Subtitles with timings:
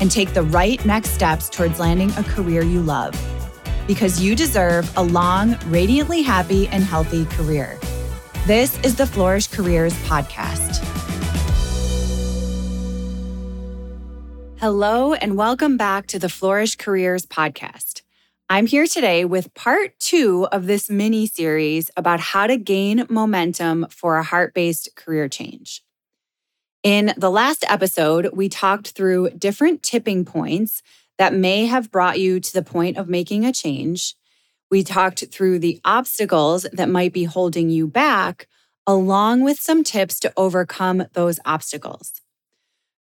[0.00, 3.14] and take the right next steps towards landing a career you love.
[3.86, 7.78] Because you deserve a long, radiantly happy, and healthy career.
[8.46, 10.84] This is the Flourish Careers Podcast.
[14.58, 18.02] Hello, and welcome back to the Flourish Careers Podcast.
[18.50, 23.86] I'm here today with part two of this mini series about how to gain momentum
[23.90, 25.84] for a heart based career change.
[26.82, 30.82] In the last episode, we talked through different tipping points
[31.18, 34.14] that may have brought you to the point of making a change.
[34.70, 38.48] We talked through the obstacles that might be holding you back,
[38.86, 42.22] along with some tips to overcome those obstacles.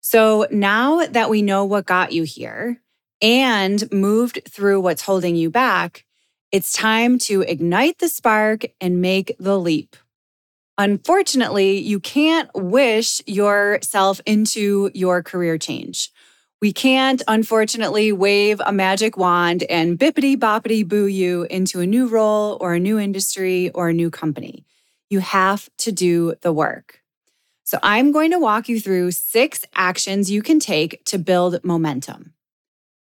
[0.00, 2.80] So now that we know what got you here,
[3.20, 6.04] and moved through what's holding you back,
[6.50, 9.96] it's time to ignite the spark and make the leap.
[10.80, 16.12] Unfortunately, you can't wish yourself into your career change.
[16.62, 22.06] We can't, unfortunately, wave a magic wand and bippity boppity boo you into a new
[22.06, 24.64] role or a new industry or a new company.
[25.10, 27.00] You have to do the work.
[27.64, 32.34] So, I'm going to walk you through six actions you can take to build momentum.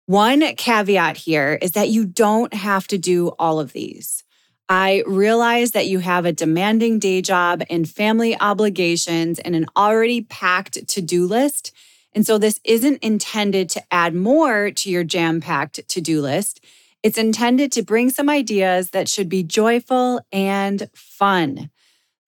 [0.06, 4.23] One caveat here is that you don't have to do all of these.
[4.69, 10.22] I realize that you have a demanding day job and family obligations and an already
[10.22, 11.72] packed to do list.
[12.13, 16.63] And so this isn't intended to add more to your jam packed to do list.
[17.02, 21.69] It's intended to bring some ideas that should be joyful and fun.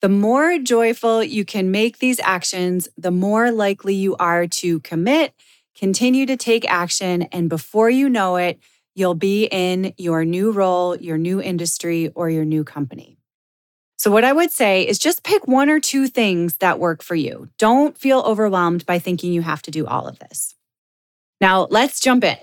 [0.02, 5.34] The more joyful you can make these actions, the more likely you are to commit
[5.76, 7.24] Continue to take action.
[7.24, 8.60] And before you know it,
[8.96, 13.18] you'll be in your new role, your new industry, or your new company.
[13.98, 17.16] So, what I would say is just pick one or two things that work for
[17.16, 17.50] you.
[17.58, 20.56] Don't feel overwhelmed by thinking you have to do all of this.
[21.40, 22.38] Now, let's jump in.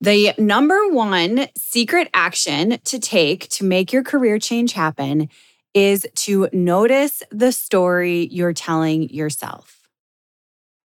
[0.00, 5.28] The number one secret action to take to make your career change happen
[5.72, 9.88] is to notice the story you're telling yourself.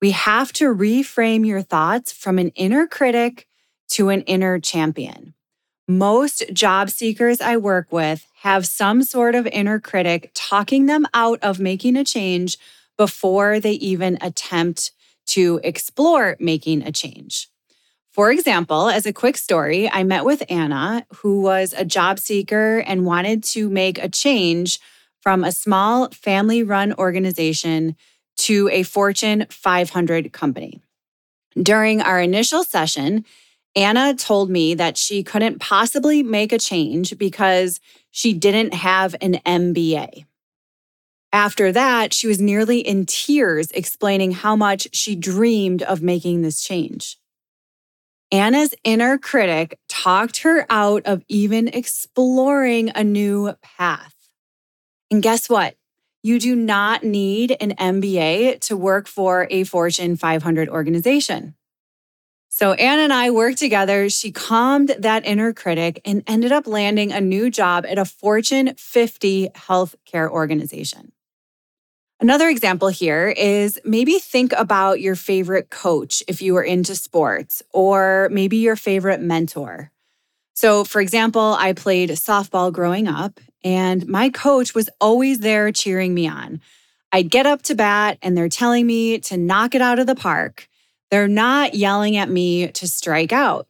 [0.03, 3.47] We have to reframe your thoughts from an inner critic
[3.91, 5.35] to an inner champion.
[5.87, 11.39] Most job seekers I work with have some sort of inner critic talking them out
[11.43, 12.57] of making a change
[12.97, 14.93] before they even attempt
[15.27, 17.49] to explore making a change.
[18.13, 22.79] For example, as a quick story, I met with Anna, who was a job seeker
[22.79, 24.79] and wanted to make a change
[25.21, 27.97] from a small family run organization
[28.37, 30.81] to a Fortune 500 company.
[31.61, 33.25] During our initial session,
[33.77, 37.81] Anna told me that she couldn't possibly make a change because
[38.11, 40.27] she didn't have an MBA.
[41.33, 46.63] After that, she was nearly in tears explaining how much she dreamed of making this
[46.63, 47.19] change.
[48.31, 54.15] Anna's inner critic talked her out of even exploring a new path.
[55.11, 55.77] And guess what?
[56.23, 61.55] You do not need an MBA to work for a Fortune 500 organization.
[62.57, 64.09] So Anna and I worked together.
[64.09, 68.77] She calmed that inner critic and ended up landing a new job at a Fortune
[68.77, 71.11] 50 healthcare organization.
[72.21, 77.61] Another example here is maybe think about your favorite coach if you are into sports,
[77.73, 79.91] or maybe your favorite mentor.
[80.55, 86.15] So, for example, I played softball growing up, and my coach was always there cheering
[86.15, 86.61] me on.
[87.11, 90.15] I'd get up to bat and they're telling me to knock it out of the
[90.15, 90.69] park.
[91.11, 93.67] They're not yelling at me to strike out.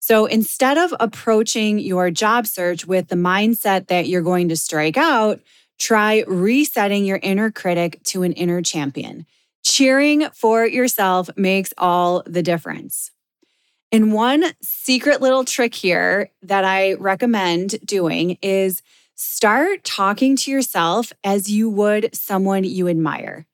[0.00, 4.96] So instead of approaching your job search with the mindset that you're going to strike
[4.96, 5.40] out,
[5.78, 9.26] try resetting your inner critic to an inner champion.
[9.62, 13.10] Cheering for yourself makes all the difference.
[13.90, 18.82] And one secret little trick here that I recommend doing is
[19.14, 23.46] start talking to yourself as you would someone you admire.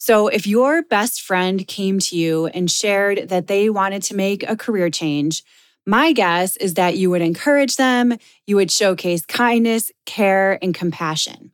[0.00, 4.48] So, if your best friend came to you and shared that they wanted to make
[4.48, 5.42] a career change,
[5.84, 8.16] my guess is that you would encourage them,
[8.46, 11.50] you would showcase kindness, care, and compassion.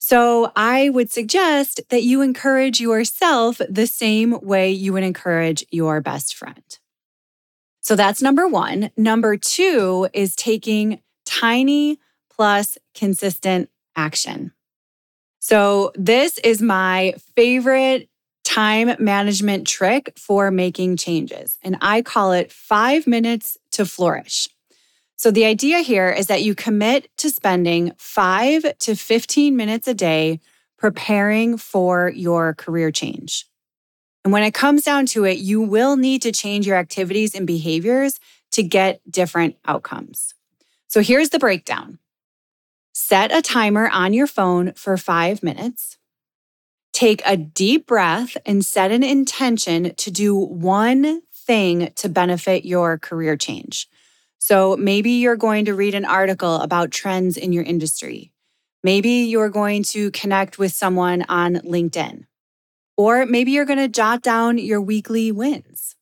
[0.00, 6.00] So, I would suggest that you encourage yourself the same way you would encourage your
[6.00, 6.78] best friend.
[7.80, 8.90] So, that's number one.
[8.96, 14.52] Number two is taking tiny plus consistent action.
[15.44, 18.08] So, this is my favorite
[18.44, 24.48] time management trick for making changes, and I call it five minutes to flourish.
[25.16, 29.94] So, the idea here is that you commit to spending five to 15 minutes a
[29.94, 30.38] day
[30.78, 33.44] preparing for your career change.
[34.22, 37.48] And when it comes down to it, you will need to change your activities and
[37.48, 38.20] behaviors
[38.52, 40.34] to get different outcomes.
[40.86, 41.98] So, here's the breakdown
[42.92, 45.98] set a timer on your phone for five minutes.
[46.92, 52.98] Take a deep breath and set an intention to do one thing to benefit your
[52.98, 53.88] career change.
[54.38, 58.32] So maybe you're going to read an article about trends in your industry.
[58.82, 62.26] Maybe you're going to connect with someone on LinkedIn.
[62.96, 65.96] Or maybe you're going to jot down your weekly wins.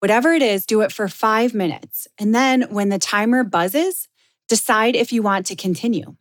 [0.00, 2.06] Whatever it is, do it for five minutes.
[2.18, 4.08] And then when the timer buzzes,
[4.48, 6.16] decide if you want to continue.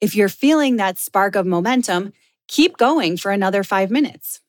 [0.00, 2.12] If you're feeling that spark of momentum,
[2.48, 4.40] keep going for another five minutes.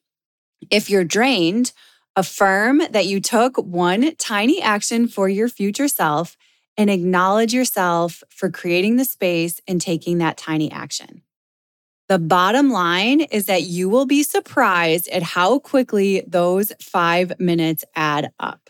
[0.70, 1.72] If you're drained,
[2.18, 6.36] Affirm that you took one tiny action for your future self
[6.76, 11.22] and acknowledge yourself for creating the space and taking that tiny action.
[12.10, 17.86] The bottom line is that you will be surprised at how quickly those five minutes
[17.96, 18.67] add up.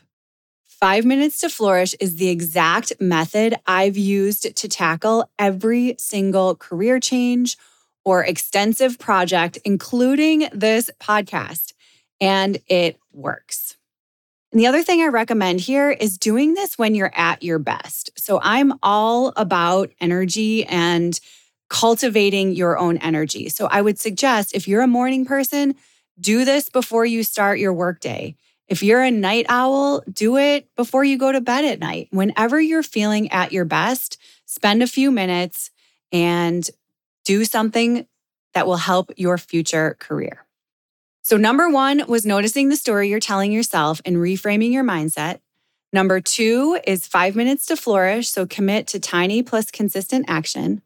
[0.79, 6.99] Five minutes to flourish is the exact method I've used to tackle every single career
[6.99, 7.57] change
[8.05, 11.73] or extensive project, including this podcast
[12.21, 13.75] and it works.
[14.51, 18.11] And the other thing I recommend here is doing this when you're at your best.
[18.15, 21.19] So I'm all about energy and
[21.69, 23.49] cultivating your own energy.
[23.49, 25.73] So I would suggest if you're a morning person,
[26.19, 28.35] do this before you start your workday.
[28.67, 32.09] If you're a night owl, do it before you go to bed at night.
[32.11, 35.71] Whenever you're feeling at your best, spend a few minutes
[36.11, 36.69] and
[37.23, 38.07] do something
[38.53, 40.45] that will help your future career.
[41.21, 45.39] So, number one was noticing the story you're telling yourself and reframing your mindset.
[45.93, 48.29] Number two is five minutes to flourish.
[48.29, 50.81] So, commit to tiny plus consistent action.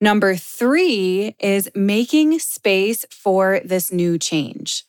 [0.00, 4.84] Number three is making space for this new change.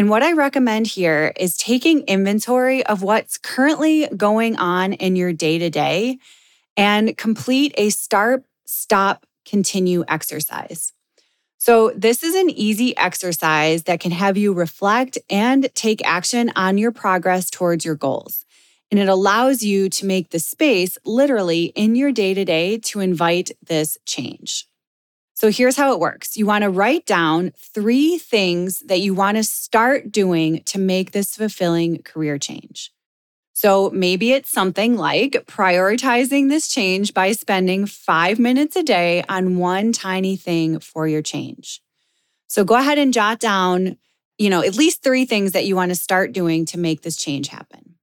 [0.00, 5.34] And what I recommend here is taking inventory of what's currently going on in your
[5.34, 6.16] day to day
[6.74, 10.94] and complete a start, stop, continue exercise.
[11.58, 16.78] So, this is an easy exercise that can have you reflect and take action on
[16.78, 18.46] your progress towards your goals.
[18.90, 23.00] And it allows you to make the space literally in your day to day to
[23.00, 24.66] invite this change.
[25.40, 29.38] So, here's how it works you want to write down three things that you want
[29.38, 32.92] to start doing to make this fulfilling career change.
[33.54, 39.56] So maybe it's something like prioritizing this change by spending five minutes a day on
[39.56, 41.80] one tiny thing for your change.
[42.46, 43.96] So go ahead and jot down,
[44.36, 47.16] you know, at least three things that you want to start doing to make this
[47.16, 47.94] change happen.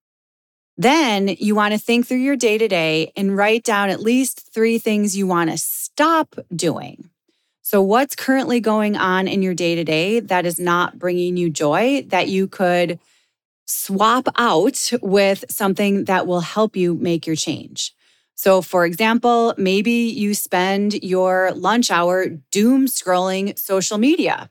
[0.76, 4.52] Then you want to think through your day to day and write down at least
[4.52, 7.12] three things you want to stop doing.
[7.70, 11.50] So, what's currently going on in your day to day that is not bringing you
[11.50, 12.98] joy that you could
[13.66, 17.94] swap out with something that will help you make your change.
[18.36, 24.50] So, for example, maybe you spend your lunch hour doom scrolling social media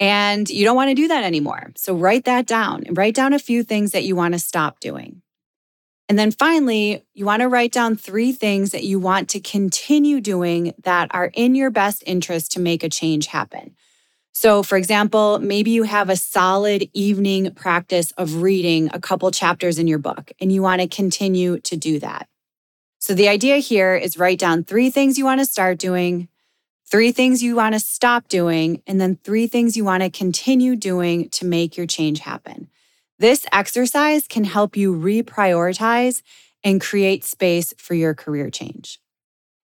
[0.00, 1.72] and you don't want to do that anymore.
[1.76, 4.80] So, write that down and write down a few things that you want to stop
[4.80, 5.20] doing.
[6.08, 10.20] And then finally, you want to write down three things that you want to continue
[10.20, 13.74] doing that are in your best interest to make a change happen.
[14.32, 19.78] So, for example, maybe you have a solid evening practice of reading a couple chapters
[19.78, 22.28] in your book and you want to continue to do that.
[22.98, 26.28] So, the idea here is write down three things you want to start doing,
[26.84, 30.76] three things you want to stop doing, and then three things you want to continue
[30.76, 32.68] doing to make your change happen.
[33.18, 36.22] This exercise can help you reprioritize
[36.62, 38.98] and create space for your career change.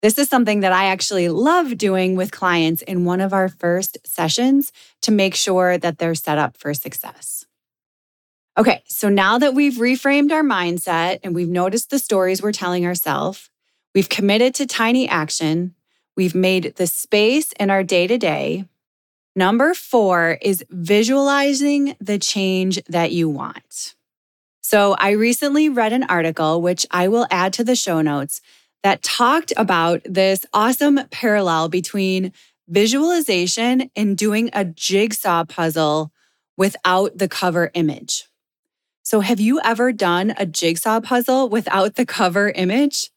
[0.01, 3.97] This is something that I actually love doing with clients in one of our first
[4.05, 7.45] sessions to make sure that they're set up for success.
[8.57, 12.85] Okay, so now that we've reframed our mindset and we've noticed the stories we're telling
[12.85, 13.49] ourselves,
[13.95, 15.75] we've committed to tiny action,
[16.15, 18.65] we've made the space in our day to day.
[19.37, 23.93] Number four is visualizing the change that you want.
[24.61, 28.41] So, I recently read an article, which I will add to the show notes,
[28.81, 32.33] that talked about this awesome parallel between
[32.67, 36.11] visualization and doing a jigsaw puzzle
[36.57, 38.25] without the cover image.
[39.03, 43.11] So, have you ever done a jigsaw puzzle without the cover image?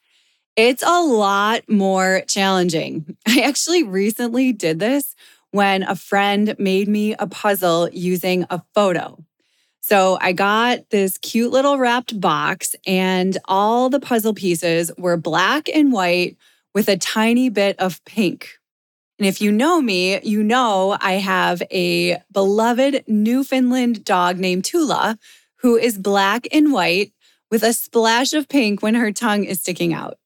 [0.55, 3.17] It's a lot more challenging.
[3.27, 5.15] I actually recently did this
[5.53, 9.23] when a friend made me a puzzle using a photo.
[9.81, 15.69] So I got this cute little wrapped box, and all the puzzle pieces were black
[15.69, 16.37] and white
[16.75, 18.59] with a tiny bit of pink.
[19.19, 25.19] And if you know me, you know I have a beloved Newfoundland dog named Tula
[25.57, 27.13] who is black and white
[27.51, 30.17] with a splash of pink when her tongue is sticking out.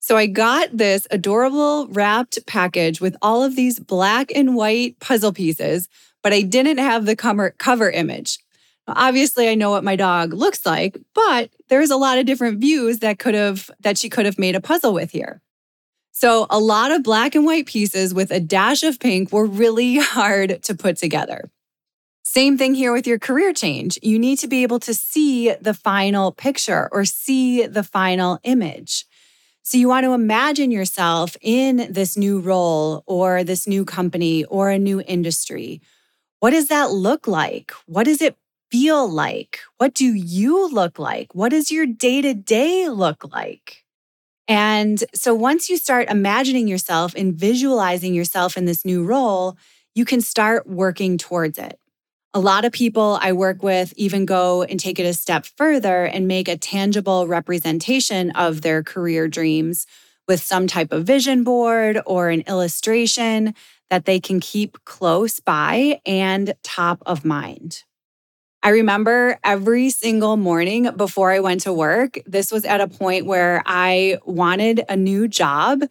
[0.00, 5.32] So I got this adorable wrapped package with all of these black and white puzzle
[5.32, 5.88] pieces,
[6.22, 8.38] but I didn't have the cover, cover image.
[8.88, 13.00] Obviously, I know what my dog looks like, but there's a lot of different views
[13.00, 15.40] that could have that she could have made a puzzle with here.
[16.12, 19.96] So, a lot of black and white pieces with a dash of pink were really
[19.98, 21.50] hard to put together.
[22.22, 23.98] Same thing here with your career change.
[24.02, 29.04] You need to be able to see the final picture or see the final image.
[29.62, 34.70] So you want to imagine yourself in this new role or this new company or
[34.70, 35.80] a new industry.
[36.40, 37.72] What does that look like?
[37.86, 38.36] What does it
[38.70, 39.60] feel like?
[39.78, 41.34] What do you look like?
[41.34, 43.84] What does your day to day look like?
[44.48, 49.58] And so once you start imagining yourself and visualizing yourself in this new role,
[49.96, 51.79] you can start working towards it.
[52.32, 56.04] A lot of people I work with even go and take it a step further
[56.04, 59.84] and make a tangible representation of their career dreams
[60.28, 63.52] with some type of vision board or an illustration
[63.88, 67.82] that they can keep close by and top of mind.
[68.62, 73.26] I remember every single morning before I went to work, this was at a point
[73.26, 75.82] where I wanted a new job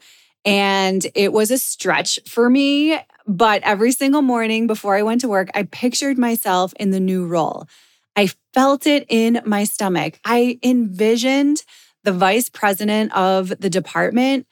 [0.45, 2.97] and it was a stretch for me
[3.29, 7.27] but every single morning before I went to work, I pictured myself in the new
[7.27, 7.67] role.
[8.15, 10.19] I felt it in my stomach.
[10.25, 11.63] I envisioned
[12.03, 14.47] the vice president of the department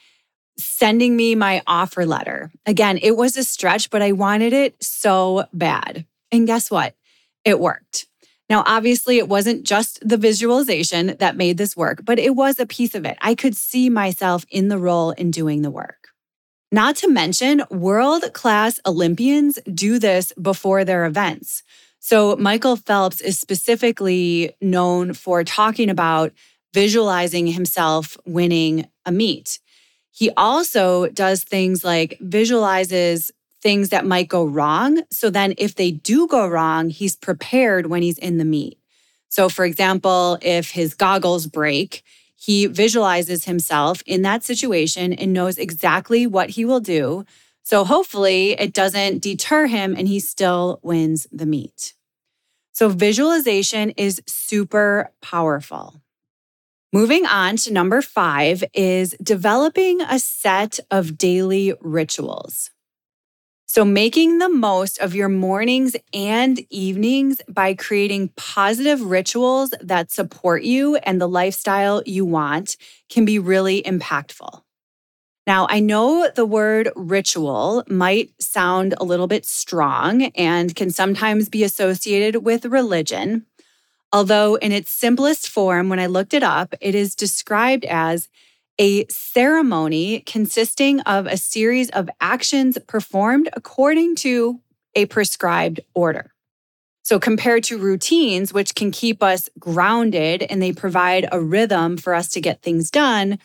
[0.59, 2.51] sending me my offer letter.
[2.67, 6.05] Again, it was a stretch, but I wanted it so bad.
[6.31, 6.95] And guess what?
[7.43, 8.05] It worked.
[8.47, 12.67] Now, obviously, it wasn't just the visualization that made this work, but it was a
[12.67, 13.17] piece of it.
[13.21, 16.06] I could see myself in the role and doing the work.
[16.71, 21.63] Not to mention, world class Olympians do this before their events.
[21.99, 26.33] So, Michael Phelps is specifically known for talking about
[26.73, 29.59] visualizing himself winning a meet.
[30.11, 33.31] He also does things like visualizes
[33.61, 35.01] things that might go wrong.
[35.09, 38.77] So then, if they do go wrong, he's prepared when he's in the meet.
[39.29, 42.03] So, for example, if his goggles break,
[42.39, 47.25] he visualizes himself in that situation and knows exactly what he will do.
[47.63, 51.93] So hopefully it doesn't deter him and he still wins the meet.
[52.71, 55.95] So visualization is super powerful.
[56.93, 62.69] Moving on to number five is developing a set of daily rituals.
[63.69, 70.63] So, making the most of your mornings and evenings by creating positive rituals that support
[70.63, 72.77] you and the lifestyle you want
[73.09, 74.61] can be really impactful.
[75.45, 81.49] Now, I know the word ritual might sound a little bit strong and can sometimes
[81.49, 83.45] be associated with religion.
[84.13, 88.29] Although, in its simplest form, when I looked it up, it is described as
[88.79, 94.61] a ceremony consisting of a series of actions performed according to
[94.95, 96.33] a prescribed order.
[97.03, 102.13] So, compared to routines, which can keep us grounded and they provide a rhythm for
[102.13, 103.39] us to get things done,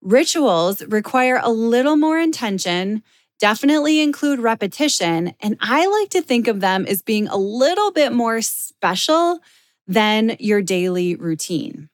[0.00, 3.02] rituals require a little more intention,
[3.40, 5.34] definitely include repetition.
[5.40, 9.40] And I like to think of them as being a little bit more special
[9.88, 11.88] than your daily routine.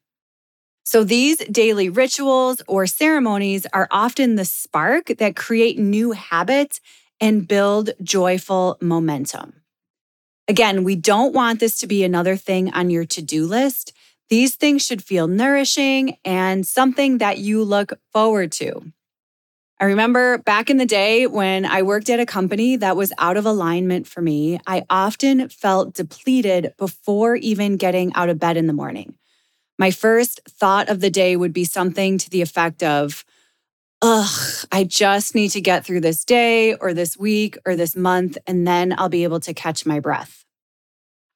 [0.86, 6.80] So, these daily rituals or ceremonies are often the spark that create new habits
[7.20, 9.62] and build joyful momentum.
[10.46, 13.94] Again, we don't want this to be another thing on your to do list.
[14.28, 18.92] These things should feel nourishing and something that you look forward to.
[19.80, 23.36] I remember back in the day when I worked at a company that was out
[23.36, 28.66] of alignment for me, I often felt depleted before even getting out of bed in
[28.66, 29.16] the morning.
[29.78, 33.24] My first thought of the day would be something to the effect of,
[34.02, 38.38] ugh, I just need to get through this day or this week or this month,
[38.46, 40.44] and then I'll be able to catch my breath.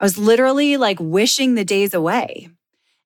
[0.00, 2.48] I was literally like wishing the days away.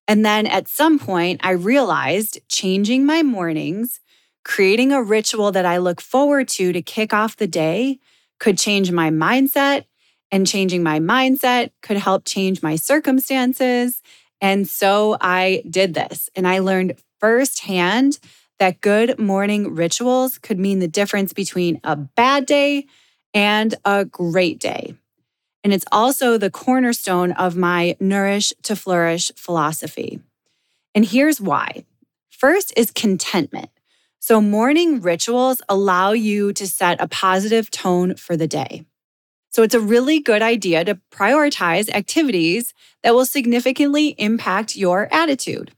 [0.07, 4.01] And then at some point, I realized changing my mornings,
[4.45, 7.99] creating a ritual that I look forward to to kick off the day
[8.39, 9.85] could change my mindset.
[10.33, 14.01] And changing my mindset could help change my circumstances.
[14.43, 16.29] And so I did this.
[16.37, 18.19] And I learned firsthand
[18.59, 22.87] that good morning rituals could mean the difference between a bad day
[23.33, 24.95] and a great day.
[25.65, 30.21] And it's also the cornerstone of my Nourish to Flourish philosophy.
[30.95, 31.85] And here's why.
[32.29, 33.71] First is contentment.
[34.19, 38.85] So, morning rituals allow you to set a positive tone for the day.
[39.53, 45.73] So, it's a really good idea to prioritize activities that will significantly impact your attitude.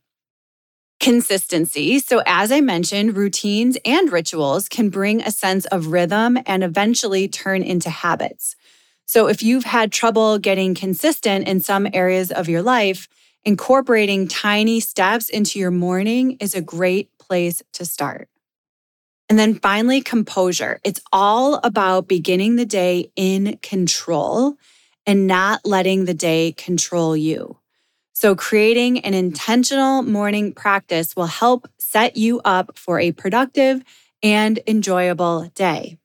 [1.01, 1.99] Consistency.
[1.99, 7.29] So, as I mentioned, routines and rituals can bring a sense of rhythm and eventually
[7.29, 8.57] turn into habits.
[9.05, 13.09] So, if you've had trouble getting consistent in some areas of your life,
[13.45, 18.29] incorporating tiny steps into your morning is a great place to start.
[19.29, 20.81] And then finally, composure.
[20.85, 24.57] It's all about beginning the day in control
[25.07, 27.59] and not letting the day control you.
[28.13, 33.83] So, creating an intentional morning practice will help set you up for a productive
[34.23, 35.99] and enjoyable day.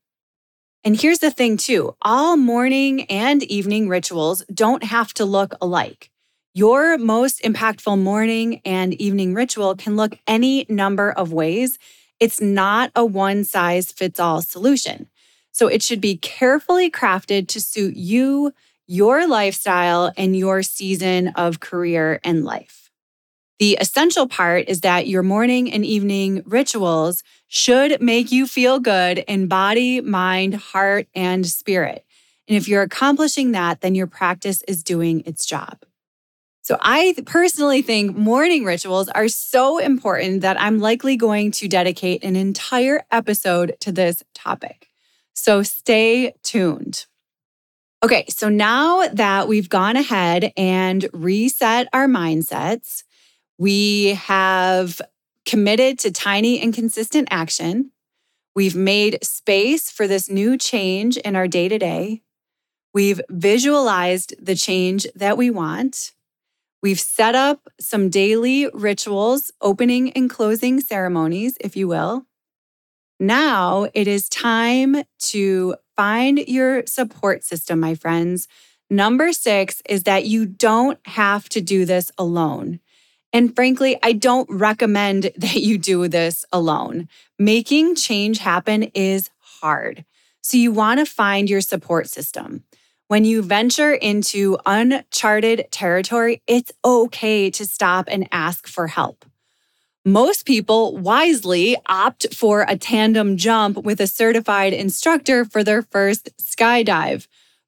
[0.83, 6.09] And here's the thing, too all morning and evening rituals don't have to look alike.
[6.53, 11.77] Your most impactful morning and evening ritual can look any number of ways.
[12.19, 15.07] It's not a one size fits all solution.
[15.51, 18.53] So it should be carefully crafted to suit you,
[18.87, 22.89] your lifestyle, and your season of career and life.
[23.59, 29.17] The essential part is that your morning and evening rituals should make you feel good
[29.19, 32.05] in body, mind, heart, and spirit.
[32.47, 35.79] And if you're accomplishing that, then your practice is doing its job.
[36.69, 42.23] So I personally think morning rituals are so important that I'm likely going to dedicate
[42.23, 44.87] an entire episode to this topic.
[45.33, 47.07] So stay tuned.
[48.03, 53.01] Okay, so now that we've gone ahead and reset our mindsets,
[53.57, 55.01] we have
[55.47, 57.89] committed to tiny and consistent action.
[58.55, 62.21] We've made space for this new change in our day to day.
[62.93, 66.11] We've visualized the change that we want.
[66.81, 72.25] We've set up some daily rituals, opening and closing ceremonies, if you will.
[73.19, 78.47] Now it is time to find your support system, my friends.
[78.89, 82.79] Number six is that you don't have to do this alone.
[83.33, 87.09] And frankly, I don't recommend that you do this alone.
[87.37, 90.05] Making change happen is hard.
[90.41, 92.63] So you want to find your support system.
[93.09, 99.25] When you venture into uncharted territory, it's okay to stop and ask for help.
[100.05, 106.29] Most people wisely opt for a tandem jump with a certified instructor for their first
[106.39, 107.25] skydive,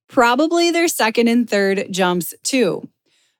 [0.07, 2.87] probably their second and third jumps too.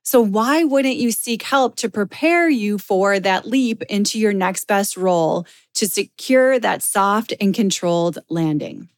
[0.02, 4.64] So, why wouldn't you seek help to prepare you for that leap into your next
[4.66, 8.88] best role to secure that soft and controlled landing?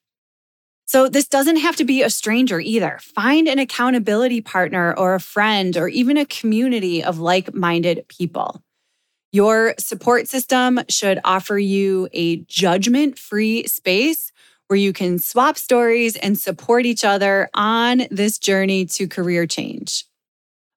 [0.87, 2.99] So, this doesn't have to be a stranger either.
[3.01, 8.63] Find an accountability partner or a friend or even a community of like minded people.
[9.33, 14.31] Your support system should offer you a judgment free space
[14.69, 20.05] where you can swap stories and support each other on this journey to career change.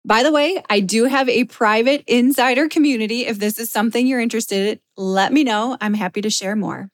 [0.04, 3.26] By the way, I do have a private insider community.
[3.26, 5.78] If this is something you're interested in, let me know.
[5.82, 6.90] I'm happy to share more.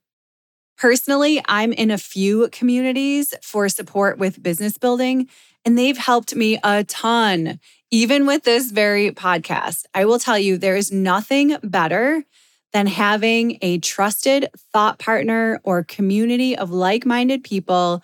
[0.84, 5.30] Personally, I'm in a few communities for support with business building,
[5.63, 9.86] and they've helped me a ton, even with this very podcast.
[9.93, 12.26] I will tell you, there is nothing better
[12.74, 18.04] than having a trusted thought partner or community of like minded people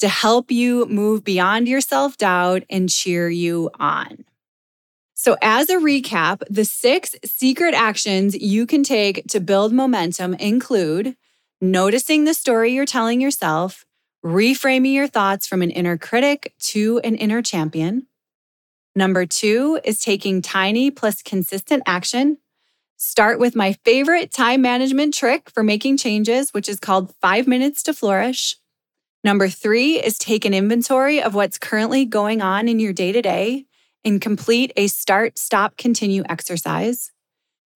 [0.00, 4.26] to help you move beyond your self doubt and cheer you on.
[5.14, 11.16] So, as a recap, the six secret actions you can take to build momentum include
[11.60, 13.84] noticing the story you're telling yourself,
[14.24, 18.06] reframing your thoughts from an inner critic to an inner champion.
[18.94, 22.38] Number two is taking tiny plus consistent action.
[22.96, 27.82] Start with my favorite time management trick for making changes, which is called five minutes
[27.84, 28.56] to flourish.
[29.22, 33.22] Number three is take an inventory of what's currently going on in your day to
[33.22, 33.66] day
[34.04, 37.12] and complete a start, stop, continue exercise.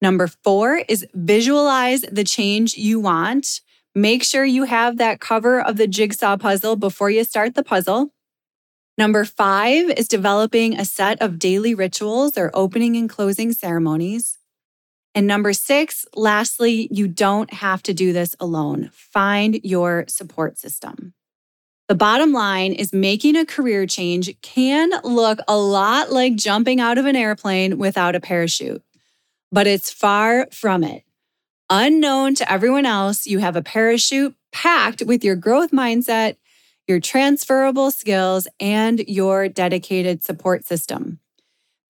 [0.01, 3.61] Number four is visualize the change you want.
[3.95, 8.11] Make sure you have that cover of the jigsaw puzzle before you start the puzzle.
[8.97, 14.37] Number five is developing a set of daily rituals or opening and closing ceremonies.
[15.15, 18.89] And number six, lastly, you don't have to do this alone.
[18.93, 21.13] Find your support system.
[21.87, 26.97] The bottom line is making a career change can look a lot like jumping out
[26.97, 28.81] of an airplane without a parachute,
[29.51, 31.03] but it's far from it.
[31.75, 36.35] Unknown to everyone else, you have a parachute packed with your growth mindset,
[36.87, 41.19] your transferable skills, and your dedicated support system.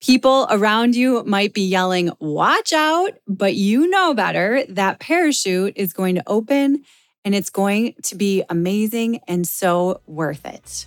[0.02, 4.64] People around you might be yelling, Watch out, but you know better.
[4.70, 6.86] That parachute is going to open
[7.26, 10.86] and it's going to be amazing and so worth it.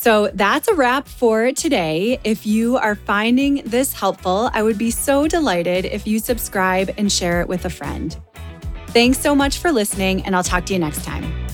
[0.00, 2.18] So that's a wrap for today.
[2.24, 7.12] If you are finding this helpful, I would be so delighted if you subscribe and
[7.12, 8.18] share it with a friend.
[8.94, 11.49] Thanks so much for listening, and I'll talk to you next time.